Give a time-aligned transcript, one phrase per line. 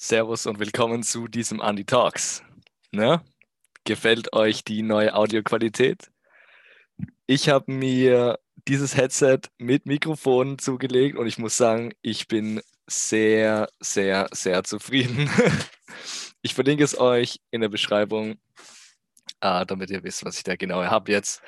[0.00, 2.44] Servus und willkommen zu diesem Andy Talks.
[2.92, 3.20] Ne?
[3.82, 6.12] Gefällt euch die neue Audioqualität?
[7.26, 8.38] Ich habe mir
[8.68, 15.28] dieses Headset mit Mikrofon zugelegt und ich muss sagen, ich bin sehr, sehr, sehr zufrieden.
[16.42, 18.36] ich verlinke es euch in der Beschreibung,
[19.40, 21.42] äh, damit ihr wisst, was ich da genau habe jetzt.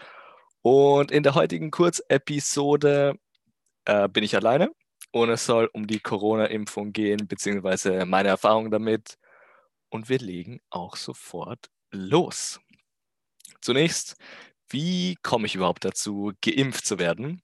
[0.62, 3.14] Und in der heutigen Kurzepisode
[3.84, 4.72] äh, bin ich alleine
[5.12, 9.18] und es soll um die Corona-Impfung gehen, beziehungsweise meine Erfahrung damit.
[9.88, 12.60] Und wir legen auch sofort los.
[13.60, 14.16] Zunächst,
[14.68, 17.42] wie komme ich überhaupt dazu, geimpft zu werden?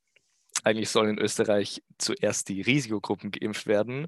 [0.63, 4.07] Eigentlich sollen in Österreich zuerst die Risikogruppen geimpft werden.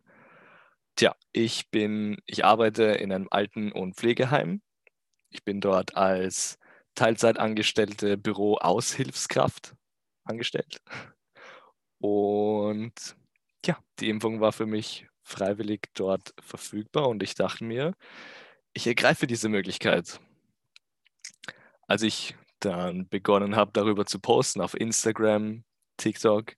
[0.97, 4.63] Tja, ich bin, ich arbeite in einem Alten- und Pflegeheim.
[5.31, 6.59] Ich bin dort als
[6.95, 9.75] Teilzeitangestellte Büro-Aushilfskraft
[10.25, 10.81] angestellt.
[11.99, 13.17] Und
[13.69, 17.95] ja, die Impfung war für mich freiwillig dort verfügbar und ich dachte mir,
[18.73, 20.21] ich ergreife diese Möglichkeit.
[21.87, 25.65] Als ich dann begonnen habe, darüber zu posten auf Instagram,
[25.99, 26.55] TikTok,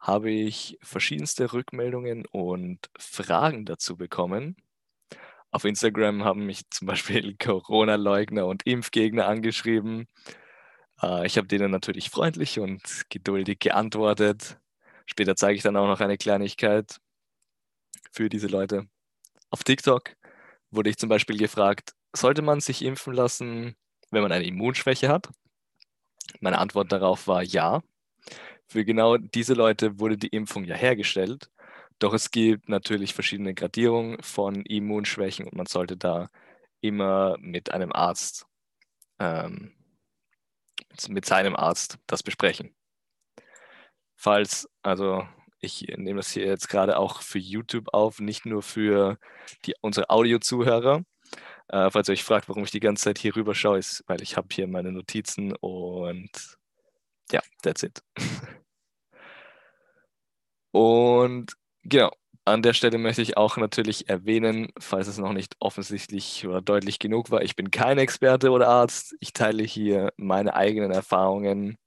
[0.00, 4.56] habe ich verschiedenste Rückmeldungen und Fragen dazu bekommen.
[5.52, 10.08] Auf Instagram haben mich zum Beispiel Corona-Leugner und Impfgegner angeschrieben.
[11.02, 14.59] Äh, ich habe denen natürlich freundlich und geduldig geantwortet.
[15.10, 17.00] Später zeige ich dann auch noch eine Kleinigkeit
[18.12, 18.86] für diese Leute.
[19.50, 20.14] Auf TikTok
[20.70, 23.74] wurde ich zum Beispiel gefragt, sollte man sich impfen lassen,
[24.10, 25.28] wenn man eine Immunschwäche hat?
[26.40, 27.82] Meine Antwort darauf war ja.
[28.68, 31.50] Für genau diese Leute wurde die Impfung ja hergestellt.
[31.98, 36.30] Doch es gibt natürlich verschiedene Gradierungen von Immunschwächen und man sollte da
[36.80, 38.46] immer mit einem Arzt,
[39.18, 39.72] ähm,
[41.08, 42.74] mit seinem Arzt das besprechen
[44.20, 45.26] falls, also
[45.60, 49.18] ich nehme das hier jetzt gerade auch für YouTube auf, nicht nur für
[49.64, 51.02] die, unsere Audio-Zuhörer.
[51.68, 54.20] Äh, falls ihr euch fragt, warum ich die ganze Zeit hier rüber schaue, ist, weil
[54.22, 56.30] ich habe hier meine Notizen und
[57.32, 58.02] ja, that's it.
[60.72, 62.10] und genau,
[62.44, 66.98] an der Stelle möchte ich auch natürlich erwähnen, falls es noch nicht offensichtlich oder deutlich
[66.98, 69.16] genug war, ich bin kein Experte oder Arzt.
[69.20, 71.78] Ich teile hier meine eigenen Erfahrungen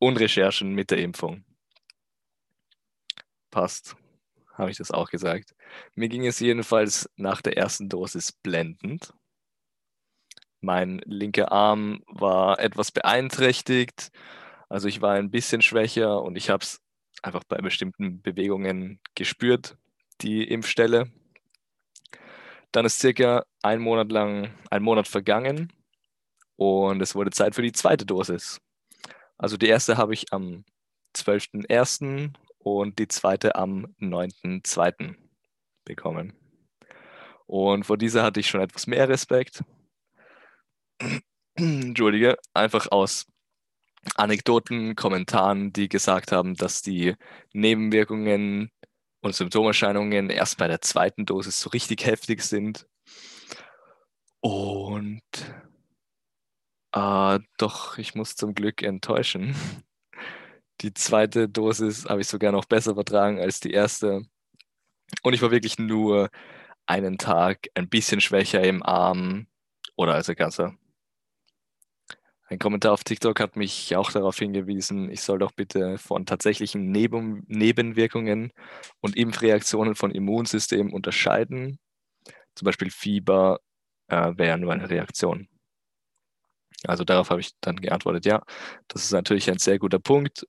[0.00, 1.44] und Recherchen mit der Impfung.
[3.52, 3.96] Passt,
[4.54, 5.54] habe ich das auch gesagt.
[5.94, 9.14] Mir ging es jedenfalls nach der ersten Dosis blendend.
[10.60, 14.10] Mein linker Arm war etwas beeinträchtigt,
[14.68, 16.80] also ich war ein bisschen schwächer und ich habe es
[17.22, 19.76] einfach bei bestimmten Bewegungen gespürt,
[20.20, 21.10] die Impfstelle.
[22.72, 25.72] Dann ist circa ein Monat lang, ein Monat vergangen
[26.56, 28.60] und es wurde Zeit für die zweite Dosis.
[29.40, 30.66] Also die erste habe ich am
[31.16, 32.34] 12.01.
[32.58, 35.14] und die zweite am 9.02.
[35.86, 36.34] bekommen.
[37.46, 39.64] Und vor dieser hatte ich schon etwas mehr Respekt.
[41.54, 43.26] Entschuldige, einfach aus
[44.14, 47.14] Anekdoten, Kommentaren, die gesagt haben, dass die
[47.54, 48.70] Nebenwirkungen
[49.22, 52.86] und Symptomerscheinungen erst bei der zweiten Dosis so richtig heftig sind.
[54.40, 55.22] Und
[56.92, 59.54] äh, doch, ich muss zum Glück enttäuschen.
[60.80, 64.22] Die zweite Dosis habe ich sogar noch besser vertragen als die erste.
[65.22, 66.30] Und ich war wirklich nur
[66.86, 69.46] einen Tag ein bisschen schwächer im Arm
[69.96, 70.74] oder als Ergasser.
[72.48, 76.90] Ein Kommentar auf TikTok hat mich auch darauf hingewiesen, ich soll doch bitte von tatsächlichen
[76.90, 78.52] Neben Nebenwirkungen
[79.00, 81.78] und Impfreaktionen von Immunsystemen unterscheiden.
[82.56, 83.60] Zum Beispiel Fieber
[84.08, 85.48] äh, wäre nur eine Reaktion.
[86.86, 88.42] Also darauf habe ich dann geantwortet, ja,
[88.88, 90.46] das ist natürlich ein sehr guter Punkt.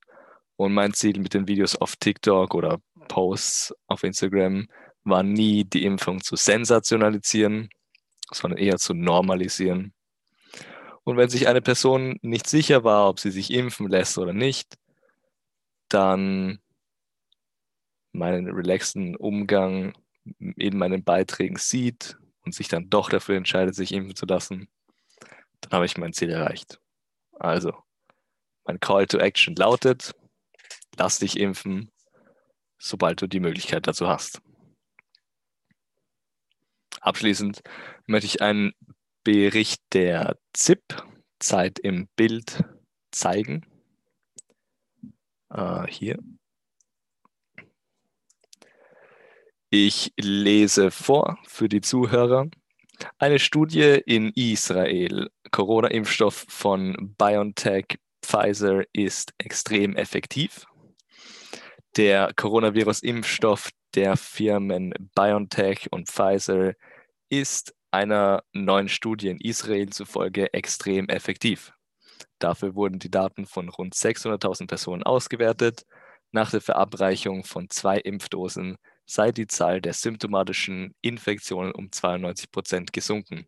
[0.55, 4.67] Und mein Ziel mit den Videos auf TikTok oder Posts auf Instagram
[5.03, 7.69] war nie, die Impfung zu sensationalisieren,
[8.31, 9.93] sondern eher zu normalisieren.
[11.03, 14.77] Und wenn sich eine Person nicht sicher war, ob sie sich impfen lässt oder nicht,
[15.89, 16.59] dann
[18.11, 19.93] meinen relaxten Umgang
[20.37, 24.69] in meinen Beiträgen sieht und sich dann doch dafür entscheidet, sich impfen zu lassen,
[25.61, 26.79] dann habe ich mein Ziel erreicht.
[27.33, 27.73] Also,
[28.65, 30.13] mein Call to Action lautet,
[30.97, 31.91] lass dich impfen,
[32.77, 34.41] sobald du die Möglichkeit dazu hast.
[36.99, 37.61] Abschließend
[38.05, 38.73] möchte ich einen
[39.23, 41.03] Bericht der ZIP,
[41.39, 42.63] Zeit im Bild,
[43.11, 43.65] zeigen.
[45.49, 46.19] Äh, hier.
[49.71, 52.49] Ich lese vor für die Zuhörer.
[53.17, 55.29] Eine Studie in Israel.
[55.51, 60.65] Corona-Impfstoff von BioNTech Pfizer ist extrem effektiv.
[61.97, 66.73] Der Coronavirus-Impfstoff der Firmen BioNTech und Pfizer
[67.29, 71.73] ist einer neuen Studie in Israel zufolge extrem effektiv.
[72.39, 75.85] Dafür wurden die Daten von rund 600.000 Personen ausgewertet.
[76.31, 78.77] Nach der Verabreichung von zwei Impfdosen
[79.11, 83.45] sei die Zahl der symptomatischen Infektionen um 92 Prozent gesunken.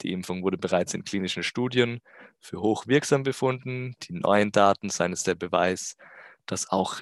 [0.00, 2.00] Die Impfung wurde bereits in klinischen Studien
[2.40, 3.96] für hochwirksam befunden.
[4.02, 5.96] Die neuen Daten seien es der Beweis,
[6.46, 7.00] dass, auch,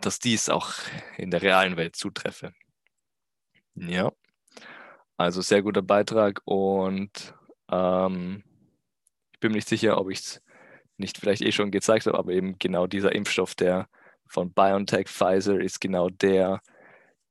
[0.00, 0.72] dass dies auch
[1.18, 2.52] in der realen Welt zutreffe.
[3.74, 4.10] Ja,
[5.16, 7.34] also sehr guter Beitrag und
[7.70, 8.42] ähm,
[9.32, 10.42] ich bin mir nicht sicher, ob ich es
[10.96, 13.88] nicht vielleicht eh schon gezeigt habe, aber eben genau dieser Impfstoff, der
[14.26, 16.62] von BioNTech Pfizer ist genau der,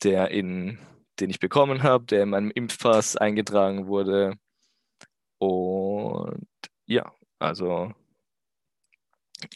[0.03, 0.79] der in,
[1.19, 4.37] den ich bekommen habe, der in meinem Impfpass eingetragen wurde.
[5.39, 6.47] Und
[6.85, 7.93] ja, also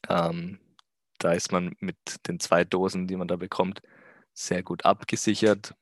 [0.09, 0.59] ähm,
[1.19, 1.97] da ist man mit
[2.27, 3.81] den zwei Dosen, die man da bekommt,
[4.33, 5.73] sehr gut abgesichert.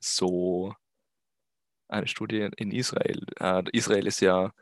[0.00, 0.74] So
[1.88, 3.24] eine Studie in Israel.
[3.38, 4.52] Äh, Israel ist ja,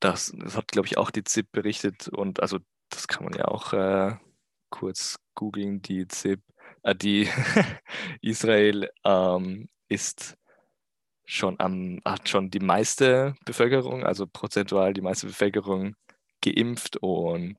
[0.00, 2.58] das, das hat, glaube ich, auch die ZIP berichtet und also
[2.90, 4.16] das kann man ja auch äh,
[4.70, 6.42] kurz googeln, die ZIP,
[6.94, 7.28] die
[8.20, 10.36] Israel ähm, ist
[11.24, 15.94] schon am, hat schon die meiste Bevölkerung, also prozentual die meiste Bevölkerung
[16.42, 17.56] geimpft und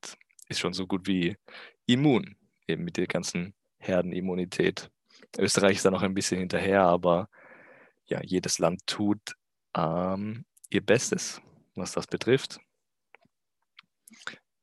[0.49, 1.37] ist schon so gut wie
[1.85, 2.35] immun,
[2.67, 4.89] eben mit der ganzen Herdenimmunität.
[5.37, 7.29] Österreich ist da noch ein bisschen hinterher, aber
[8.05, 9.35] ja, jedes Land tut
[9.75, 11.41] ähm, ihr Bestes,
[11.75, 12.59] was das betrifft.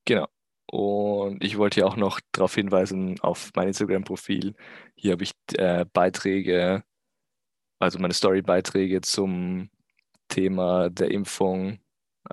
[0.04, 0.28] Genau.
[0.70, 4.54] Und ich wollte hier auch noch darauf hinweisen, auf mein Instagram-Profil.
[4.94, 6.84] Hier habe ich äh, Beiträge,
[7.80, 9.68] also meine Story-Beiträge zum
[10.28, 11.80] Thema der Impfung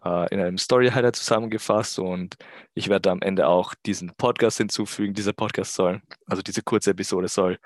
[0.04, 1.98] äh, in einem Story-Highlight zusammengefasst.
[1.98, 2.36] Und
[2.75, 5.16] ich werde am Ende auch diesen Podcast hinzufügen.
[5.16, 7.57] Dieser Podcast soll, also diese kurze Episode soll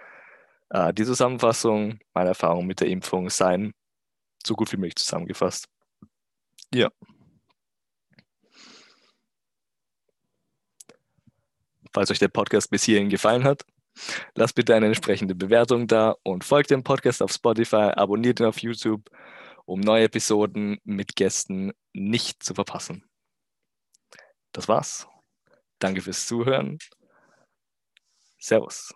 [0.70, 3.74] äh, die Zusammenfassung meiner Erfahrung mit der Impfung sein,
[4.46, 5.68] so gut wie möglich zusammengefasst.
[6.74, 6.90] Ja.
[11.94, 13.66] Falls euch der Podcast bis hierhin gefallen hat,
[14.36, 18.60] lasst bitte eine entsprechende Bewertung da und folgt dem Podcast auf Spotify, abonniert ihn auf
[18.60, 19.10] YouTube,
[19.66, 23.04] um neue Episoden mit Gästen nicht zu verpassen.
[24.54, 25.08] Das war's.
[25.80, 26.78] Danke fürs Zuhören.
[28.40, 28.94] Servus.